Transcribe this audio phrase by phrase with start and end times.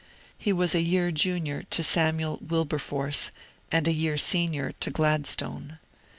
[0.35, 3.29] He was a year junior to Samuel Wilberforce,
[3.71, 5.77] and a year senior to Gladstone.